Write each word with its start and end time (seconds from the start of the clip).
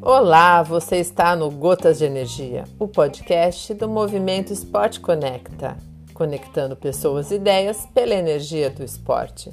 Olá, 0.00 0.62
você 0.62 0.96
está 0.96 1.36
no 1.36 1.50
Gotas 1.50 1.98
de 1.98 2.06
Energia, 2.06 2.64
o 2.78 2.88
podcast 2.88 3.74
do 3.74 3.86
Movimento 3.86 4.52
Esporte 4.52 5.00
Conecta, 5.00 5.76
conectando 6.14 6.74
pessoas 6.74 7.30
e 7.30 7.34
ideias 7.34 7.86
pela 7.92 8.14
energia 8.14 8.70
do 8.70 8.82
esporte. 8.82 9.50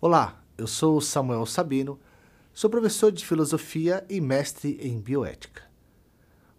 Olá, 0.00 0.42
eu 0.58 0.66
sou 0.66 1.00
Samuel 1.00 1.46
Sabino, 1.46 2.00
sou 2.52 2.68
professor 2.68 3.12
de 3.12 3.24
filosofia 3.24 4.04
e 4.10 4.20
mestre 4.20 4.78
em 4.82 5.00
bioética. 5.00 5.69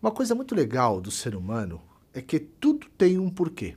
Uma 0.02 0.10
coisa 0.10 0.34
muito 0.34 0.55
legal 0.55 1.00
do 1.00 1.12
ser 1.12 1.36
humano 1.36 1.80
é 2.12 2.23
que 2.23 2.40
tudo 2.40 2.88
tem 2.98 3.20
um 3.20 3.30
porquê. 3.30 3.76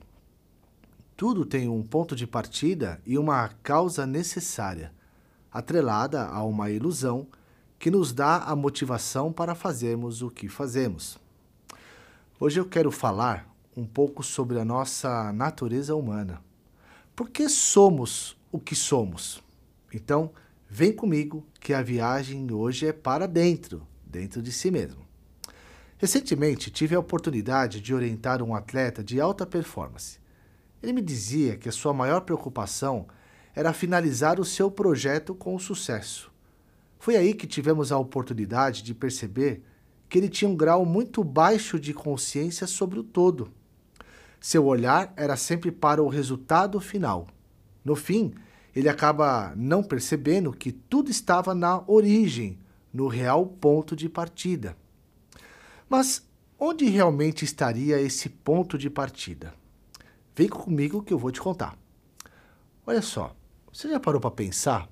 Tudo 1.15 1.45
tem 1.45 1.69
um 1.69 1.83
ponto 1.83 2.15
de 2.15 2.25
partida 2.25 2.99
e 3.05 3.15
uma 3.15 3.47
causa 3.61 4.07
necessária, 4.07 4.91
atrelada 5.51 6.25
a 6.25 6.43
uma 6.43 6.71
ilusão 6.71 7.27
que 7.77 7.91
nos 7.91 8.11
dá 8.11 8.37
a 8.37 8.55
motivação 8.55 9.31
para 9.31 9.53
fazermos 9.53 10.23
o 10.23 10.31
que 10.31 10.49
fazemos. 10.49 11.19
Hoje 12.39 12.59
eu 12.59 12.65
quero 12.65 12.91
falar 12.91 13.47
um 13.77 13.85
pouco 13.85 14.23
sobre 14.23 14.59
a 14.59 14.65
nossa 14.65 15.31
natureza 15.31 15.95
humana. 15.95 16.41
Por 17.15 17.29
que 17.29 17.47
somos 17.47 18.35
o 18.51 18.59
que 18.59 18.75
somos? 18.75 19.43
Então, 19.93 20.31
vem 20.67 20.91
comigo 20.91 21.45
que 21.59 21.71
a 21.71 21.83
viagem 21.83 22.51
hoje 22.51 22.87
é 22.87 22.91
para 22.91 23.27
dentro, 23.27 23.85
dentro 24.03 24.41
de 24.41 24.51
si 24.51 24.71
mesmo. 24.71 25.04
Recentemente 26.05 26.69
tive 26.69 26.93
a 26.93 26.99
oportunidade 26.99 27.81
de 27.81 27.91
orientar 27.91 28.43
um 28.43 28.53
atleta 28.53 29.03
de 29.03 29.19
alta 29.19 29.43
performance. 29.43 30.19
Ele 30.79 30.93
me 30.93 31.01
dizia 31.01 31.57
que 31.57 31.67
a 31.67 31.71
sua 31.71 31.95
maior 31.95 32.21
preocupação 32.21 33.07
era 33.55 33.73
finalizar 33.73 34.39
o 34.39 34.45
seu 34.45 34.69
projeto 34.69 35.33
com 35.33 35.57
sucesso. 35.57 36.31
Foi 36.99 37.15
aí 37.15 37.33
que 37.33 37.47
tivemos 37.47 37.91
a 37.91 37.97
oportunidade 37.97 38.83
de 38.83 38.93
perceber 38.93 39.63
que 40.07 40.19
ele 40.19 40.29
tinha 40.29 40.47
um 40.47 40.55
grau 40.55 40.85
muito 40.85 41.23
baixo 41.23 41.79
de 41.79 41.91
consciência 41.91 42.67
sobre 42.67 42.99
o 42.99 43.03
todo. 43.03 43.51
Seu 44.39 44.63
olhar 44.63 45.11
era 45.17 45.35
sempre 45.35 45.71
para 45.71 46.03
o 46.03 46.07
resultado 46.07 46.79
final. 46.79 47.25
No 47.83 47.95
fim, 47.95 48.35
ele 48.75 48.89
acaba 48.89 49.55
não 49.55 49.81
percebendo 49.81 50.51
que 50.51 50.71
tudo 50.71 51.09
estava 51.09 51.55
na 51.55 51.83
origem, 51.87 52.59
no 52.93 53.07
real 53.07 53.47
ponto 53.47 53.95
de 53.95 54.07
partida. 54.07 54.77
Mas 55.87 56.27
onde 56.59 56.85
realmente 56.85 57.45
estaria 57.45 57.99
esse 57.99 58.29
ponto 58.29 58.77
de 58.77 58.89
partida? 58.89 59.53
Vem 60.35 60.49
comigo 60.49 61.03
que 61.03 61.13
eu 61.13 61.17
vou 61.17 61.31
te 61.31 61.39
contar. 61.39 61.77
Olha 62.85 63.01
só, 63.01 63.35
você 63.71 63.89
já 63.89 63.99
parou 63.99 64.19
para 64.19 64.31
pensar 64.31 64.89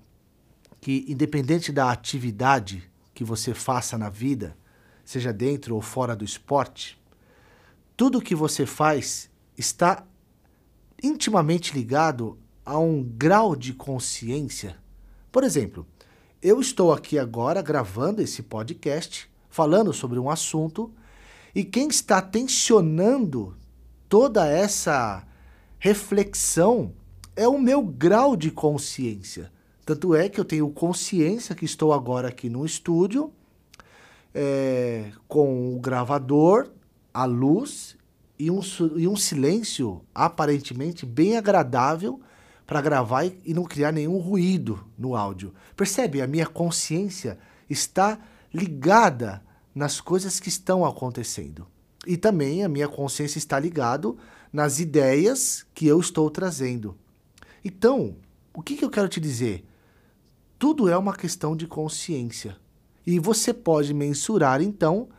que, 0.80 1.05
independente 1.08 1.72
da 1.72 1.91
atividade 1.91 2.89
que 3.13 3.23
você 3.23 3.53
faça 3.53 3.97
na 3.97 4.09
vida, 4.09 4.58
seja 5.05 5.31
dentro 5.31 5.75
ou 5.75 5.81
fora 5.81 6.16
do 6.16 6.25
esporte, 6.25 7.02
tudo 7.95 8.22
que 8.22 8.35
você 8.35 8.66
faz 8.66 9.30
está 9.57 10.05
intimamente 11.02 11.73
ligado 11.73 12.38
a 12.66 12.78
um 12.78 13.03
grau 13.03 13.55
de 13.55 13.73
consciência? 13.73 14.78
Por 15.31 15.44
exemplo, 15.44 15.85
eu 16.41 16.59
estou 16.59 16.91
aqui 16.94 17.17
agora 17.17 17.61
gravando 17.61 18.22
esse 18.22 18.44
podcast, 18.44 19.30
falando 19.54 19.94
sobre 19.94 20.18
um 20.18 20.32
assunto, 20.32 20.92
e 21.54 21.64
quem 21.64 21.88
está 21.88 22.20
tensionando 22.20 23.56
toda 24.09 24.48
essa 24.48 25.23
reflexão 25.78 26.92
é 27.36 27.47
o 27.47 27.59
meu 27.59 27.84
grau 27.84 28.36
de 28.36 28.50
consciência. 28.50 29.52
Tanto 29.86 30.16
é 30.16 30.28
que 30.28 30.40
eu 30.40 30.44
tenho 30.44 30.68
consciência 30.72 31.53
que 31.53 31.66
estou 31.66 31.94
agora 31.94 32.30
aqui 32.30 32.50
no 32.50 32.66
estúdio, 32.66 33.31
é, 34.34 35.12
com 35.28 35.75
o 35.75 35.80
gravador, 35.80 36.72
a 37.13 37.25
luz 37.25 37.96
e 38.40 38.50
um, 38.50 38.59
e 38.96 39.08
um 39.08 39.16
silêncio 39.16 40.02
aparentemente 40.16 41.06
bem 41.06 41.38
agradável 41.38 42.19
para 42.66 42.81
gravar 42.81 43.25
e, 43.25 43.40
e 43.46 43.53
não 43.53 43.66
criar 43.66 43.92
nenhum 43.92 44.18
ruído 44.18 44.84
no 44.97 45.16
áudio. 45.16 45.53
Percebe? 45.75 46.24
A 46.24 46.28
minha 46.28 46.47
consciência 46.47 47.38
está 47.69 48.18
ligada 48.53 49.44
nas 49.74 50.00
coisas 50.00 50.40
que 50.40 50.50
estão 50.50 50.86
acontecendo. 50.86 51.68
E 52.06 52.18
também 52.18 52.64
a 52.64 52.69
minha 52.69 52.88
consciência 52.88 53.38
está 53.38 53.59
ligado 53.59 54.18
nas 54.52 54.80
ideias 54.80 55.66
que 55.74 55.88
eu 55.88 56.00
estou 56.00 56.30
trazendo. 56.30 56.97
Então, 57.63 58.16
o 58.53 58.62
que, 58.62 58.75
que 58.75 58.86
eu 58.86 58.90
quero 58.90 59.08
te 59.08 59.19
dizer? 59.19 59.66
Tudo 60.59 60.90
é 60.90 60.97
uma 60.97 61.16
questão 61.16 61.56
de 61.56 61.66
consciência. 61.66 62.58
E 63.06 63.19
você 63.19 63.53
pode 63.53 63.94
mensurar, 63.94 64.62
então, 64.62 65.09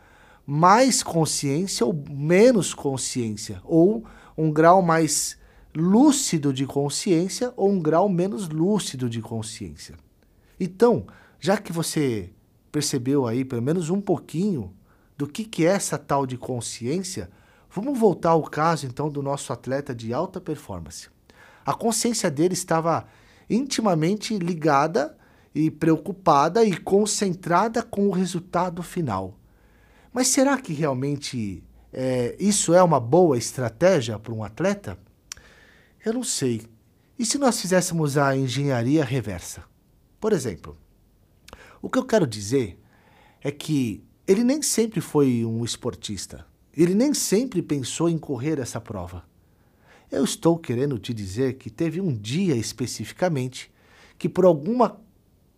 mais 0.46 1.02
consciência 1.02 1.84
ou 1.84 1.92
menos 2.10 2.72
consciência, 2.72 3.60
ou 3.64 4.04
um 4.36 4.50
grau 4.50 4.82
mais 4.82 5.38
lúcido 5.74 6.52
de 6.52 6.66
consciência 6.66 7.52
ou 7.56 7.70
um 7.70 7.80
grau 7.80 8.08
menos 8.08 8.48
lúcido 8.48 9.10
de 9.10 9.20
consciência. 9.20 9.96
Então, 10.58 11.06
já 11.40 11.56
que 11.56 11.72
você 11.72 12.30
percebeu 12.74 13.26
aí 13.26 13.44
pelo 13.44 13.62
menos 13.62 13.88
um 13.88 14.00
pouquinho 14.00 14.74
do 15.16 15.26
que, 15.26 15.44
que 15.44 15.64
é 15.64 15.70
essa 15.70 15.96
tal 15.96 16.26
de 16.26 16.36
consciência, 16.36 17.30
Vamos 17.74 17.98
voltar 17.98 18.30
ao 18.30 18.42
caso 18.44 18.86
então 18.86 19.10
do 19.10 19.20
nosso 19.20 19.52
atleta 19.52 19.92
de 19.92 20.14
alta 20.14 20.40
performance. 20.40 21.08
A 21.66 21.74
consciência 21.74 22.30
dele 22.30 22.54
estava 22.54 23.04
intimamente 23.50 24.38
ligada 24.38 25.18
e 25.52 25.72
preocupada 25.72 26.64
e 26.64 26.76
concentrada 26.76 27.82
com 27.82 28.06
o 28.06 28.12
resultado 28.12 28.80
final. 28.80 29.36
Mas 30.12 30.28
será 30.28 30.56
que 30.56 30.72
realmente 30.72 31.64
é, 31.92 32.36
isso 32.38 32.72
é 32.72 32.80
uma 32.80 33.00
boa 33.00 33.36
estratégia 33.36 34.20
para 34.20 34.32
um 34.32 34.44
atleta? 34.44 34.96
Eu 36.06 36.12
não 36.12 36.22
sei. 36.22 36.62
E 37.18 37.26
se 37.26 37.38
nós 37.38 37.60
fizéssemos 37.60 38.16
a 38.16 38.36
engenharia 38.36 39.04
reversa? 39.04 39.64
Por 40.20 40.32
exemplo, 40.32 40.76
o 41.84 41.90
que 41.90 41.98
eu 41.98 42.06
quero 42.06 42.26
dizer 42.26 42.80
é 43.42 43.50
que 43.50 44.02
ele 44.26 44.42
nem 44.42 44.62
sempre 44.62 45.02
foi 45.02 45.44
um 45.44 45.62
esportista. 45.62 46.46
Ele 46.74 46.94
nem 46.94 47.12
sempre 47.12 47.60
pensou 47.60 48.08
em 48.08 48.16
correr 48.16 48.58
essa 48.58 48.80
prova. 48.80 49.22
Eu 50.10 50.24
estou 50.24 50.56
querendo 50.56 50.98
te 50.98 51.12
dizer 51.12 51.58
que 51.58 51.68
teve 51.68 52.00
um 52.00 52.10
dia 52.10 52.56
especificamente 52.56 53.70
que, 54.16 54.30
por 54.30 54.46
alguma, 54.46 54.98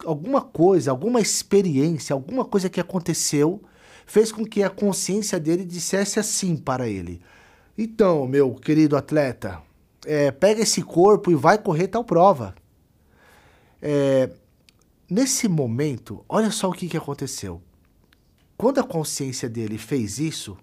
alguma 0.04 0.40
coisa, 0.40 0.90
alguma 0.90 1.20
experiência, 1.20 2.12
alguma 2.12 2.44
coisa 2.44 2.68
que 2.68 2.80
aconteceu, 2.80 3.62
fez 4.04 4.32
com 4.32 4.44
que 4.44 4.64
a 4.64 4.68
consciência 4.68 5.38
dele 5.38 5.64
dissesse 5.64 6.18
assim 6.18 6.56
para 6.56 6.88
ele: 6.88 7.22
Então, 7.78 8.26
meu 8.26 8.52
querido 8.56 8.96
atleta, 8.96 9.62
é, 10.04 10.32
pega 10.32 10.62
esse 10.62 10.82
corpo 10.82 11.30
e 11.30 11.36
vai 11.36 11.56
correr 11.56 11.86
tal 11.86 12.02
prova. 12.02 12.52
É, 13.80 14.28
nesse 15.08 15.48
momento, 15.48 16.24
olha 16.28 16.50
só 16.50 16.68
o 16.68 16.72
que, 16.72 16.88
que 16.88 16.96
aconteceu. 16.96 17.62
Quando 18.56 18.78
a 18.78 18.84
consciência 18.84 19.48
dele 19.48 19.76
fez 19.76 20.18
isso, 20.18 20.56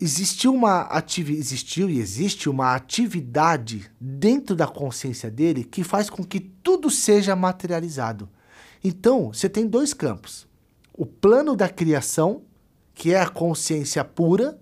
existiu 0.00 0.54
uma 0.54 0.82
atividade, 0.82 1.40
existiu 1.40 1.88
e 1.88 1.98
existe 1.98 2.48
uma 2.48 2.74
atividade 2.74 3.90
dentro 4.00 4.56
da 4.56 4.66
consciência 4.66 5.30
dele 5.30 5.64
que 5.64 5.84
faz 5.84 6.10
com 6.10 6.24
que 6.24 6.40
tudo 6.40 6.90
seja 6.90 7.36
materializado. 7.36 8.28
Então, 8.82 9.32
você 9.32 9.48
tem 9.48 9.66
dois 9.66 9.94
campos. 9.94 10.46
O 10.92 11.06
plano 11.06 11.56
da 11.56 11.68
criação, 11.68 12.42
que 12.94 13.12
é 13.12 13.20
a 13.20 13.28
consciência 13.28 14.04
pura, 14.04 14.58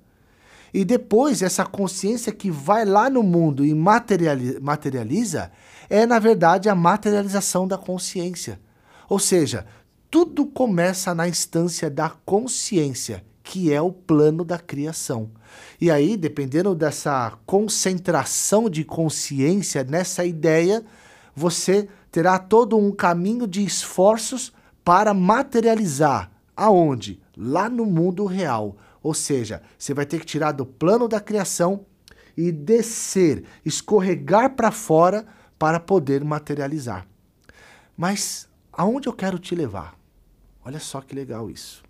e 0.72 0.84
depois 0.84 1.42
essa 1.42 1.66
consciência 1.66 2.32
que 2.32 2.50
vai 2.50 2.84
lá 2.84 3.10
no 3.10 3.22
mundo 3.22 3.64
e 3.64 3.74
materializa, 3.74 5.52
é 5.88 6.06
na 6.06 6.18
verdade 6.18 6.68
a 6.68 6.74
materialização 6.74 7.66
da 7.66 7.78
consciência. 7.78 8.60
Ou 9.08 9.18
seja, 9.18 9.66
tudo 10.10 10.46
começa 10.46 11.14
na 11.14 11.28
instância 11.28 11.90
da 11.90 12.10
consciência 12.24 13.24
que 13.42 13.72
é 13.72 13.80
o 13.80 13.92
plano 13.92 14.44
da 14.44 14.58
criação. 14.58 15.30
E 15.80 15.90
aí, 15.90 16.16
dependendo 16.16 16.74
dessa 16.74 17.32
concentração 17.44 18.70
de 18.70 18.84
consciência 18.84 19.84
nessa 19.84 20.24
ideia, 20.24 20.84
você 21.34 21.88
terá 22.10 22.38
todo 22.38 22.78
um 22.78 22.92
caminho 22.92 23.46
de 23.46 23.64
esforços 23.64 24.52
para 24.84 25.12
materializar 25.12 26.30
aonde? 26.56 27.20
Lá 27.36 27.68
no 27.68 27.84
mundo 27.84 28.24
real. 28.24 28.76
Ou 29.02 29.12
seja, 29.12 29.62
você 29.76 29.92
vai 29.92 30.06
ter 30.06 30.20
que 30.20 30.26
tirar 30.26 30.52
do 30.52 30.64
plano 30.64 31.08
da 31.08 31.20
criação 31.20 31.84
e 32.36 32.52
descer, 32.52 33.44
escorregar 33.64 34.54
para 34.54 34.70
fora 34.70 35.26
para 35.62 35.78
poder 35.78 36.24
materializar. 36.24 37.06
Mas 37.96 38.48
aonde 38.72 39.08
eu 39.08 39.12
quero 39.12 39.38
te 39.38 39.54
levar? 39.54 39.96
Olha 40.64 40.80
só 40.80 41.00
que 41.00 41.14
legal 41.14 41.48
isso. 41.48 41.84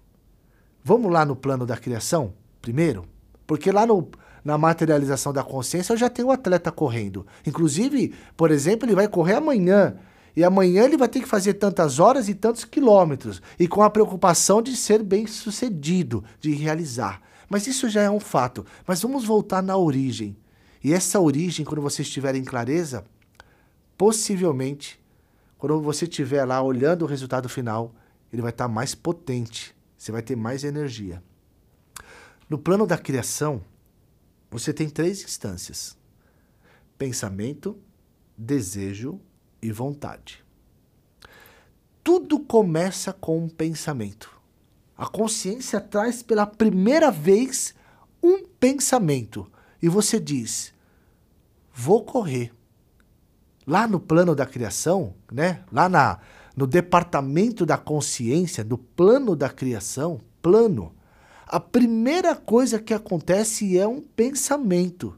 Vamos 0.84 1.10
lá 1.10 1.24
no 1.24 1.34
plano 1.34 1.64
da 1.64 1.74
criação, 1.74 2.34
primeiro? 2.60 3.06
Porque 3.46 3.72
lá 3.72 3.86
no, 3.86 4.10
na 4.44 4.58
materialização 4.58 5.32
da 5.32 5.42
consciência 5.42 5.94
eu 5.94 5.96
já 5.96 6.10
tenho 6.10 6.28
o 6.28 6.30
um 6.30 6.34
atleta 6.34 6.70
correndo. 6.70 7.26
Inclusive, 7.46 8.14
por 8.36 8.50
exemplo, 8.50 8.86
ele 8.86 8.94
vai 8.94 9.08
correr 9.08 9.36
amanhã. 9.36 9.96
E 10.36 10.44
amanhã 10.44 10.84
ele 10.84 10.98
vai 10.98 11.08
ter 11.08 11.20
que 11.20 11.26
fazer 11.26 11.54
tantas 11.54 11.98
horas 11.98 12.28
e 12.28 12.34
tantos 12.34 12.66
quilômetros. 12.66 13.40
E 13.58 13.66
com 13.66 13.82
a 13.82 13.88
preocupação 13.88 14.60
de 14.60 14.76
ser 14.76 15.02
bem 15.02 15.26
sucedido, 15.26 16.22
de 16.38 16.52
realizar. 16.52 17.22
Mas 17.48 17.66
isso 17.66 17.88
já 17.88 18.02
é 18.02 18.10
um 18.10 18.20
fato. 18.20 18.66
Mas 18.86 19.00
vamos 19.00 19.24
voltar 19.24 19.62
na 19.62 19.78
origem. 19.78 20.36
E 20.84 20.92
essa 20.92 21.18
origem, 21.18 21.64
quando 21.64 21.80
você 21.80 22.02
estiver 22.02 22.34
em 22.34 22.44
clareza, 22.44 23.02
possivelmente, 23.96 25.00
quando 25.58 25.80
você 25.80 26.04
estiver 26.04 26.44
lá 26.44 26.60
olhando 26.62 27.02
o 27.02 27.08
resultado 27.08 27.48
final, 27.48 27.94
ele 28.32 28.42
vai 28.42 28.50
estar 28.50 28.68
mais 28.68 28.94
potente. 28.94 29.74
Você 29.96 30.10
vai 30.10 30.22
ter 30.22 30.36
mais 30.36 30.64
energia. 30.64 31.22
No 32.48 32.58
plano 32.58 32.86
da 32.86 32.98
criação, 32.98 33.62
você 34.50 34.72
tem 34.72 34.90
três 34.90 35.22
instâncias: 35.22 35.96
pensamento, 36.98 37.78
desejo 38.36 39.20
e 39.62 39.70
vontade. 39.70 40.44
Tudo 42.02 42.40
começa 42.40 43.12
com 43.12 43.44
um 43.44 43.48
pensamento. 43.48 44.30
A 44.96 45.06
consciência 45.06 45.80
traz 45.80 46.22
pela 46.22 46.44
primeira 46.46 47.10
vez 47.10 47.74
um 48.22 48.44
pensamento 48.44 49.50
e 49.80 49.88
você 49.88 50.18
diz: 50.18 50.74
vou 51.72 52.04
correr. 52.04 52.52
Lá 53.66 53.86
no 53.86 54.00
plano 54.00 54.34
da 54.34 54.44
criação, 54.44 55.14
né? 55.30 55.62
Lá 55.70 55.88
na, 55.88 56.18
no 56.56 56.66
departamento 56.66 57.64
da 57.64 57.78
consciência, 57.78 58.64
do 58.64 58.76
plano 58.76 59.36
da 59.36 59.48
criação, 59.48 60.20
plano, 60.40 60.94
a 61.46 61.60
primeira 61.60 62.34
coisa 62.34 62.78
que 62.78 62.94
acontece 62.94 63.78
é 63.78 63.86
um 63.86 64.00
pensamento. 64.00 65.16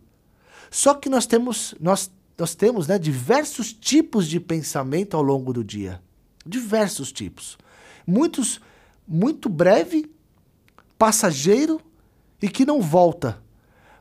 Só 0.71 0.95
que 0.95 1.09
nós 1.09 1.27
temos, 1.27 1.75
nós, 1.81 2.11
nós 2.37 2.55
temos 2.55 2.89
né, 2.89 2.99
diversos 2.99 3.73
tipos 3.73 4.27
de 4.27 4.41
pensamento 4.41 5.17
ao 5.17 5.23
longo 5.23 5.53
do 5.53 5.63
dia. 5.63 6.03
Diversos 6.45 7.13
tipos. 7.13 7.57
Muitos 8.07 8.61
muito 9.07 9.49
breve, 9.49 10.11
passageiro 10.99 11.81
e 12.43 12.49
que 12.49 12.65
não 12.65 12.81
volta. 12.81 13.43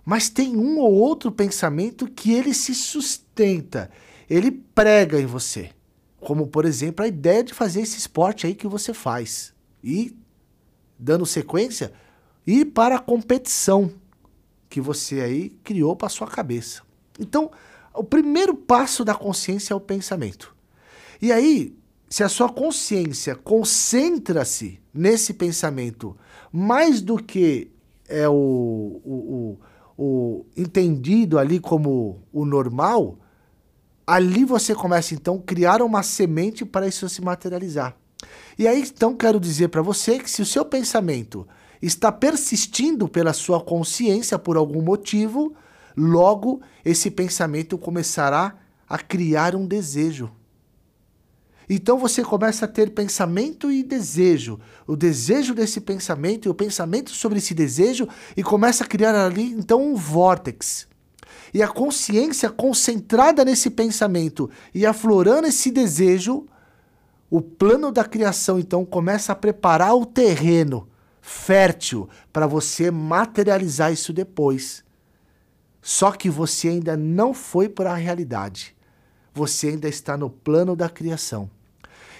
Mas 0.04 0.30
tem 0.30 0.57
um 0.57 0.80
ou 0.80 0.92
outro 0.94 1.31
pensamento 1.31 2.07
que 2.07 2.34
ele 2.34 2.54
se 2.54 2.74
sustenta, 2.74 3.90
ele 4.29 4.51
prega 4.51 5.19
em 5.19 5.25
você. 5.25 5.71
Como, 6.19 6.47
por 6.47 6.65
exemplo, 6.65 7.03
a 7.03 7.07
ideia 7.07 7.43
de 7.43 7.53
fazer 7.53 7.81
esse 7.81 7.97
esporte 7.97 8.47
aí 8.47 8.55
que 8.55 8.67
você 8.67 8.93
faz. 8.93 9.53
E, 9.83 10.15
dando 10.97 11.25
sequência, 11.25 11.91
ir 12.47 12.65
para 12.65 12.95
a 12.95 12.99
competição 12.99 13.91
que 14.69 14.79
você 14.81 15.21
aí 15.21 15.49
criou 15.63 15.95
para 15.95 16.09
sua 16.09 16.27
cabeça. 16.27 16.81
Então, 17.19 17.51
o 17.93 18.03
primeiro 18.03 18.55
passo 18.55 19.05
da 19.05 19.13
consciência 19.13 19.73
é 19.73 19.75
o 19.75 19.81
pensamento. 19.81 20.55
E 21.21 21.31
aí, 21.31 21.77
se 22.09 22.23
a 22.23 22.29
sua 22.29 22.49
consciência 22.49 23.35
concentra-se 23.35 24.79
nesse 24.93 25.33
pensamento 25.33 26.15
mais 26.51 27.01
do 27.01 27.17
que 27.17 27.71
é 28.07 28.27
o, 28.29 28.33
o, 29.03 29.57
o, 29.97 30.03
o 30.03 30.45
entendido 30.55 31.39
ali 31.39 31.59
como 31.59 32.21
o 32.31 32.45
normal, 32.45 33.17
ali 34.05 34.45
você 34.45 34.75
começa 34.75 35.13
então 35.13 35.35
a 35.35 35.45
criar 35.45 35.81
uma 35.81 36.03
semente 36.03 36.65
para 36.65 36.88
isso 36.88 37.07
se 37.09 37.21
materializar. 37.21 37.95
E 38.57 38.67
aí 38.67 38.81
então 38.81 39.15
quero 39.15 39.39
dizer 39.39 39.69
para 39.69 39.81
você 39.81 40.19
que 40.19 40.29
se 40.29 40.41
o 40.41 40.45
seu 40.45 40.65
pensamento 40.65 41.47
está 41.81 42.11
persistindo 42.11 43.07
pela 43.07 43.33
sua 43.33 43.59
consciência 43.61 44.39
por 44.39 44.55
algum 44.55 44.81
motivo, 44.81 45.53
logo 45.97 46.61
esse 46.83 47.11
pensamento 47.11 47.77
começará 47.77 48.55
a 48.88 48.97
criar 48.97 49.55
um 49.55 49.67
desejo. 49.67 50.31
Então 51.69 51.97
você 51.97 52.23
começa 52.23 52.65
a 52.65 52.67
ter 52.67 52.91
pensamento 52.91 53.71
e 53.71 53.83
desejo, 53.83 54.59
o 54.85 54.95
desejo 54.95 55.53
desse 55.53 55.79
pensamento 55.81 56.47
e 56.47 56.49
o 56.49 56.53
pensamento 56.53 57.11
sobre 57.11 57.38
esse 57.38 57.53
desejo 57.53 58.07
e 58.35 58.44
começa 58.44 58.83
a 58.83 58.88
criar 58.88 59.15
ali 59.15 59.51
então 59.51 59.81
um 59.81 59.95
vórtex. 59.95 60.88
E 61.53 61.61
a 61.61 61.67
consciência 61.67 62.50
concentrada 62.50 63.45
nesse 63.45 63.69
pensamento 63.69 64.50
e 64.73 64.85
aflorando 64.85 65.47
esse 65.47 65.69
desejo, 65.69 66.47
o 67.29 67.41
plano 67.41 67.91
da 67.91 68.03
criação 68.03 68.59
então 68.59 68.83
começa 68.83 69.31
a 69.31 69.35
preparar 69.35 69.95
o 69.95 70.05
terreno 70.05 70.88
fértil 71.21 72.09
para 72.31 72.47
você 72.47 72.89
materializar 72.91 73.94
isso 73.94 74.11
depois. 74.11 74.83
Só 75.81 76.11
que 76.11 76.29
você 76.29 76.69
ainda 76.69 76.97
não 76.97 77.33
foi 77.33 77.69
para 77.69 77.91
a 77.91 77.95
realidade. 77.95 78.75
Você 79.33 79.69
ainda 79.69 79.88
está 79.88 80.17
no 80.17 80.29
plano 80.29 80.75
da 80.75 80.89
criação. 80.89 81.49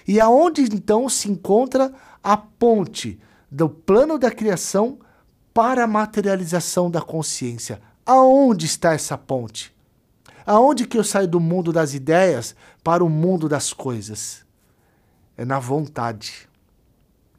E 0.06 0.20
aonde 0.20 0.62
então 0.62 1.08
se 1.08 1.30
encontra 1.30 1.92
a 2.22 2.36
ponte 2.36 3.18
do 3.50 3.68
plano 3.68 4.18
da 4.18 4.30
criação 4.30 4.98
para 5.52 5.84
a 5.84 5.88
materialização 5.88 6.90
da 6.90 7.00
consciência? 7.00 7.80
Aonde 8.06 8.66
está 8.66 8.92
essa 8.92 9.16
ponte? 9.16 9.74
Aonde 10.44 10.86
que 10.86 10.98
eu 10.98 11.04
saio 11.04 11.26
do 11.26 11.40
mundo 11.40 11.72
das 11.72 11.94
ideias 11.94 12.54
para 12.82 13.02
o 13.02 13.08
mundo 13.08 13.48
das 13.48 13.72
coisas? 13.72 14.44
É 15.38 15.44
na 15.44 15.58
vontade. 15.58 16.46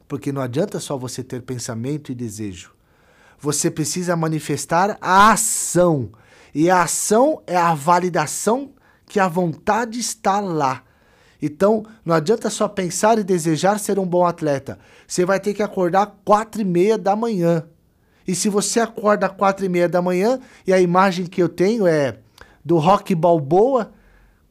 Porque 0.08 0.32
não 0.32 0.42
adianta 0.42 0.80
só 0.80 0.96
você 0.96 1.22
ter 1.22 1.42
pensamento 1.42 2.10
e 2.10 2.16
desejo. 2.16 2.72
Você 3.38 3.70
precisa 3.70 4.16
manifestar 4.16 4.98
a 5.00 5.30
ação. 5.30 6.10
E 6.52 6.68
a 6.68 6.82
ação 6.82 7.42
é 7.46 7.56
a 7.56 7.72
validação 7.72 8.72
que 9.06 9.20
a 9.20 9.28
vontade 9.28 10.00
está 10.00 10.40
lá. 10.40 10.82
Então, 11.40 11.84
não 12.04 12.14
adianta 12.14 12.50
só 12.50 12.66
pensar 12.66 13.18
e 13.18 13.24
desejar 13.24 13.78
ser 13.78 14.00
um 14.00 14.06
bom 14.06 14.26
atleta. 14.26 14.80
Você 15.06 15.24
vai 15.24 15.38
ter 15.38 15.54
que 15.54 15.62
acordar 15.62 16.18
quatro 16.24 16.60
e 16.60 16.64
meia 16.64 16.98
da 16.98 17.14
manhã. 17.14 17.68
E 18.26 18.34
se 18.34 18.48
você 18.48 18.80
acorda 18.80 19.28
quatro 19.28 19.64
e 19.64 19.68
meia 19.68 19.88
da 19.88 20.02
manhã, 20.02 20.40
e 20.66 20.72
a 20.72 20.80
imagem 20.80 21.26
que 21.26 21.42
eu 21.42 21.48
tenho 21.48 21.86
é 21.86 22.18
do 22.64 22.78
Rock 22.78 23.14
Balboa, 23.14 23.92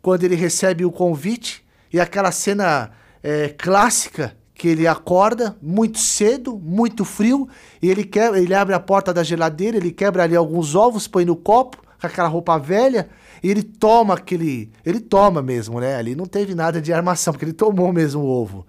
quando 0.01 0.24
ele 0.24 0.36
recebe 0.36 0.86
o 0.86 0.92
convite, 0.92 1.66
e 1.92 2.00
aquela 2.00 2.31
cena 2.31 2.92
é, 3.22 3.50
clássica 3.50 4.36
que 4.54 4.69
ele 4.69 4.88
acorda 4.88 5.57
muito 5.62 6.00
cedo, 6.00 6.57
muito 6.57 7.04
frio, 7.04 7.50
e 7.81 7.89
ele, 7.89 8.06
quebra, 8.06 8.39
ele 8.39 8.53
abre 8.53 8.74
a 8.74 8.79
porta 8.79 9.13
da 9.13 9.24
geladeira, 9.24 9.75
ele 9.77 9.91
quebra 9.91 10.24
ali 10.24 10.36
alguns 10.36 10.75
ovos, 10.75 11.08
põe 11.08 11.25
no 11.25 11.36
copo, 11.36 11.77
com 12.00 12.08
aquela 12.08 12.29
roupa 12.29 12.58
velha, 12.58 13.10
e 13.44 13.51
ele 13.51 13.62
toma 13.62 14.13
aquele. 14.15 14.72
Ele 14.86 15.00
toma 15.00 15.41
mesmo, 15.41 15.79
né? 15.79 15.98
Ali 15.98 16.15
não 16.15 16.25
teve 16.25 16.55
nada 16.55 16.82
de 16.82 16.91
armação, 16.94 17.34
porque 17.34 17.46
ele 17.46 17.53
tomou 17.53 17.91
mesmo 17.91 18.22
o 18.22 18.27
ovo. 18.27 18.65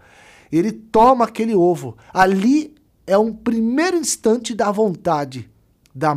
Ele 0.50 0.72
toma 0.72 1.24
aquele 1.24 1.54
ovo. 1.54 1.96
Ali 2.12 2.74
é 3.06 3.16
um 3.16 3.32
primeiro 3.32 3.96
instante 3.96 4.54
da 4.54 4.70
vontade. 4.70 5.48
Da 5.94 6.14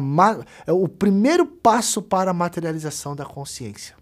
é 0.68 0.74
o 0.74 0.88
primeiro 0.88 1.46
passo 1.46 2.02
para 2.02 2.32
a 2.32 2.34
materialização 2.34 3.16
da 3.16 3.26
consciência. 3.26 3.96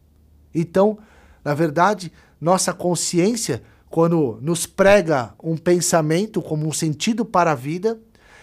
Então, 0.53 0.97
na 1.43 1.53
verdade, 1.53 2.11
nossa 2.41 2.73
consciência 2.73 3.61
quando 3.89 4.37
nos 4.41 4.65
prega 4.65 5.33
um 5.41 5.55
pensamento 5.55 6.41
como 6.41 6.67
um 6.67 6.73
sentido 6.73 7.23
para 7.23 7.51
a 7.51 7.55
vida, 7.55 7.99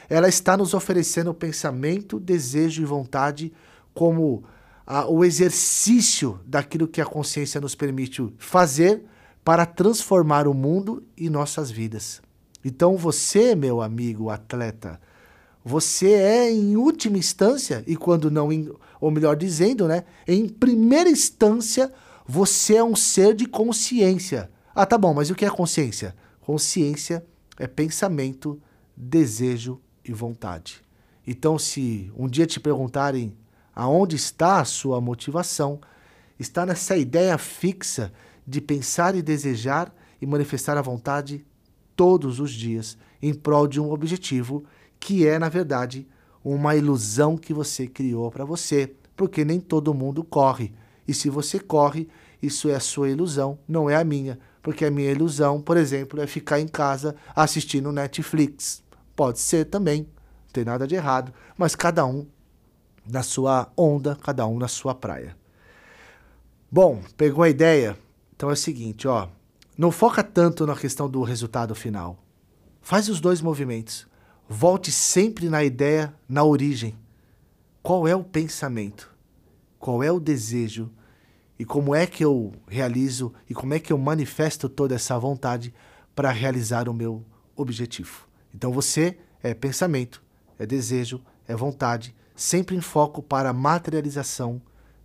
ela 0.08 0.28
está 0.28 0.56
nos 0.56 0.74
oferecendo 0.74 1.34
pensamento, 1.34 2.18
desejo 2.18 2.82
e 2.82 2.86
vontade 2.86 3.52
como 3.92 4.44
a, 4.86 5.06
o 5.06 5.24
exercício 5.24 6.40
daquilo 6.46 6.88
que 6.88 7.00
a 7.00 7.06
consciência 7.06 7.60
nos 7.60 7.74
permite 7.74 8.26
fazer 8.38 9.04
para 9.44 9.66
transformar 9.66 10.46
o 10.46 10.54
mundo 10.54 11.02
e 11.16 11.28
nossas 11.28 11.70
vidas. 11.70 12.22
Então 12.64 12.96
você, 12.96 13.54
meu 13.54 13.82
amigo 13.82 14.30
atleta, 14.30 15.00
você 15.64 16.12
é 16.12 16.50
em 16.50 16.76
última 16.76 17.18
instância, 17.18 17.82
e 17.86 17.96
quando 17.96 18.30
não, 18.30 18.52
em, 18.52 18.70
ou 19.00 19.10
melhor 19.10 19.36
dizendo, 19.36 19.86
né, 19.86 20.04
em 20.26 20.48
primeira 20.48 21.10
instância, 21.10 21.92
você 22.26 22.76
é 22.76 22.84
um 22.84 22.96
ser 22.96 23.34
de 23.34 23.46
consciência 23.46 24.50
ah, 24.74 24.84
tá 24.84 24.98
bom, 24.98 25.14
mas 25.14 25.30
o 25.30 25.36
que 25.36 25.44
é 25.44 25.50
consciência? 25.50 26.16
Consciência 26.40 27.24
é 27.56 27.68
pensamento, 27.68 28.60
desejo 28.96 29.80
e 30.04 30.12
vontade. 30.12 30.82
Então, 31.24 31.56
se 31.60 32.12
um 32.16 32.26
dia 32.26 32.44
te 32.44 32.58
perguntarem 32.58 33.36
aonde 33.72 34.16
está 34.16 34.60
a 34.60 34.64
sua 34.64 35.00
motivação, 35.00 35.80
está 36.40 36.66
nessa 36.66 36.96
ideia 36.96 37.38
fixa 37.38 38.12
de 38.44 38.60
pensar 38.60 39.14
e 39.14 39.22
desejar 39.22 39.94
e 40.20 40.26
manifestar 40.26 40.76
a 40.76 40.82
vontade 40.82 41.46
todos 41.96 42.40
os 42.40 42.52
dias 42.52 42.96
em 43.22 43.32
prol 43.32 43.66
de 43.66 43.80
um 43.80 43.90
objetivo 43.90 44.64
que 44.98 45.26
é, 45.26 45.38
na 45.38 45.48
verdade, 45.48 46.06
uma 46.44 46.76
ilusão 46.76 47.36
que 47.36 47.54
você 47.54 47.86
criou 47.86 48.30
para 48.30 48.44
você, 48.44 48.94
porque 49.16 49.44
nem 49.44 49.60
todo 49.60 49.94
mundo 49.94 50.22
corre. 50.22 50.72
E 51.06 51.14
se 51.14 51.30
você 51.30 51.58
corre, 51.58 52.08
isso 52.42 52.68
é 52.68 52.74
a 52.74 52.80
sua 52.80 53.08
ilusão, 53.08 53.58
não 53.66 53.88
é 53.88 53.96
a 53.96 54.04
minha, 54.04 54.38
porque 54.62 54.84
a 54.84 54.90
minha 54.90 55.10
ilusão, 55.10 55.60
por 55.60 55.76
exemplo, 55.76 56.20
é 56.20 56.26
ficar 56.26 56.60
em 56.60 56.68
casa 56.68 57.14
assistindo 57.34 57.92
Netflix. 57.92 58.82
Pode 59.16 59.38
ser 59.38 59.66
também, 59.66 60.06
tem 60.52 60.64
nada 60.64 60.86
de 60.86 60.94
errado, 60.94 61.32
mas 61.56 61.74
cada 61.74 62.04
um 62.04 62.26
na 63.06 63.22
sua 63.22 63.70
onda, 63.76 64.16
cada 64.16 64.46
um 64.46 64.58
na 64.58 64.68
sua 64.68 64.94
praia. 64.94 65.36
Bom, 66.70 67.02
pegou 67.16 67.44
a 67.44 67.48
ideia? 67.48 67.96
Então 68.34 68.50
é 68.50 68.54
o 68.54 68.56
seguinte, 68.56 69.06
ó, 69.06 69.28
não 69.76 69.90
foca 69.90 70.22
tanto 70.22 70.66
na 70.66 70.76
questão 70.76 71.10
do 71.10 71.22
resultado 71.22 71.74
final. 71.74 72.22
Faz 72.80 73.08
os 73.08 73.20
dois 73.20 73.40
movimentos. 73.40 74.06
Volte 74.48 74.92
sempre 74.92 75.48
na 75.48 75.64
ideia, 75.64 76.14
na 76.28 76.44
origem. 76.44 76.96
Qual 77.82 78.06
é 78.06 78.14
o 78.14 78.22
pensamento? 78.22 79.12
Qual 79.78 80.02
é 80.02 80.12
o 80.12 80.20
desejo? 80.20 80.90
E 81.58 81.64
como 81.64 81.94
é 81.94 82.06
que 82.06 82.24
eu 82.24 82.52
realizo 82.68 83.32
e 83.48 83.54
como 83.54 83.74
é 83.74 83.80
que 83.80 83.92
eu 83.92 83.98
manifesto 83.98 84.68
toda 84.68 84.94
essa 84.94 85.18
vontade 85.18 85.74
para 86.14 86.30
realizar 86.30 86.88
o 86.88 86.94
meu 86.94 87.24
objetivo? 87.56 88.28
Então 88.54 88.72
você 88.72 89.18
é 89.42 89.54
pensamento, 89.54 90.22
é 90.58 90.64
desejo, 90.64 91.20
é 91.46 91.54
vontade, 91.54 92.14
sempre 92.34 92.76
em 92.76 92.80
foco 92.80 93.22
para 93.22 93.50
a 93.50 93.52
materialização 93.52 94.60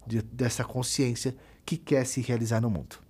de, 0.05 0.21
dessa 0.21 0.63
consciência 0.63 1.35
que 1.65 1.77
quer 1.77 2.05
se 2.05 2.21
realizar 2.21 2.61
no 2.61 2.69
mundo. 2.69 3.08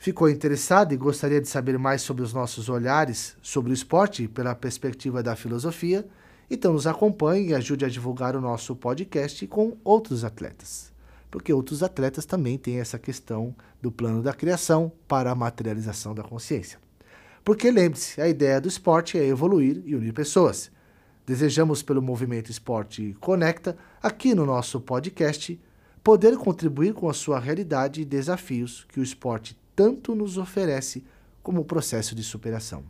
Ficou 0.00 0.30
interessado 0.30 0.94
e 0.94 0.96
gostaria 0.96 1.42
de 1.42 1.46
saber 1.46 1.78
mais 1.78 2.00
sobre 2.00 2.22
os 2.22 2.32
nossos 2.32 2.70
olhares 2.70 3.36
sobre 3.42 3.70
o 3.70 3.74
esporte 3.74 4.26
pela 4.26 4.54
perspectiva 4.54 5.22
da 5.22 5.36
filosofia? 5.36 6.08
Então 6.50 6.72
nos 6.72 6.86
acompanhe 6.86 7.48
e 7.48 7.54
ajude 7.54 7.84
a 7.84 7.88
divulgar 7.90 8.34
o 8.34 8.40
nosso 8.40 8.74
podcast 8.74 9.46
com 9.46 9.76
outros 9.84 10.24
atletas. 10.24 10.90
Porque 11.30 11.52
outros 11.52 11.82
atletas 11.82 12.24
também 12.24 12.56
têm 12.56 12.80
essa 12.80 12.98
questão 12.98 13.54
do 13.82 13.92
plano 13.92 14.22
da 14.22 14.32
criação 14.32 14.90
para 15.06 15.32
a 15.32 15.34
materialização 15.34 16.14
da 16.14 16.22
consciência. 16.22 16.78
Porque 17.44 17.70
lembre-se, 17.70 18.22
a 18.22 18.26
ideia 18.26 18.58
do 18.58 18.68
esporte 18.68 19.18
é 19.18 19.26
evoluir 19.26 19.82
e 19.84 19.94
unir 19.94 20.14
pessoas. 20.14 20.70
Desejamos, 21.26 21.82
pelo 21.82 22.00
movimento 22.00 22.50
Esporte 22.50 23.14
Conecta, 23.20 23.76
aqui 24.02 24.34
no 24.34 24.46
nosso 24.46 24.80
podcast, 24.80 25.60
poder 26.02 26.38
contribuir 26.38 26.94
com 26.94 27.06
a 27.10 27.12
sua 27.12 27.38
realidade 27.38 28.00
e 28.00 28.06
desafios 28.06 28.86
que 28.88 28.98
o 28.98 29.02
esporte 29.02 29.59
tanto 29.80 30.14
nos 30.14 30.36
oferece 30.36 31.02
como 31.42 31.64
processo 31.64 32.14
de 32.14 32.22
superação. 32.22 32.84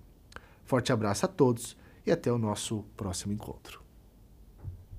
Forte 0.65 0.93
abraço 0.93 1.25
a 1.25 1.29
todos 1.29 1.77
e 2.05 2.11
até 2.11 2.33
o 2.33 2.37
nosso 2.37 2.85
próximo 2.97 3.33
encontro. 3.33 3.81